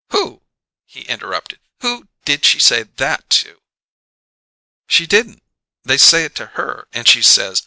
[0.09, 0.41] "Who?"
[0.87, 1.59] he interrupted.
[1.81, 3.61] "Who did she say that to?"
[4.87, 5.43] "She didn't.
[5.83, 7.59] They say it to her, and she says?